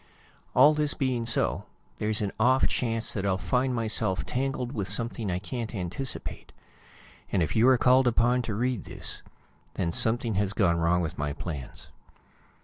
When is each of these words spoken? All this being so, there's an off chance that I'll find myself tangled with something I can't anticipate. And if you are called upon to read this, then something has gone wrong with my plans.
All 0.55 0.73
this 0.73 0.95
being 0.95 1.27
so, 1.27 1.65
there's 1.99 2.23
an 2.23 2.31
off 2.39 2.65
chance 2.67 3.13
that 3.13 3.23
I'll 3.23 3.37
find 3.37 3.71
myself 3.75 4.25
tangled 4.25 4.71
with 4.71 4.89
something 4.89 5.29
I 5.29 5.37
can't 5.37 5.75
anticipate. 5.75 6.51
And 7.31 7.43
if 7.43 7.55
you 7.55 7.67
are 7.67 7.77
called 7.77 8.07
upon 8.07 8.41
to 8.41 8.55
read 8.55 8.85
this, 8.85 9.21
then 9.75 9.91
something 9.91 10.33
has 10.41 10.53
gone 10.53 10.77
wrong 10.77 11.01
with 11.01 11.19
my 11.19 11.33
plans. 11.33 11.89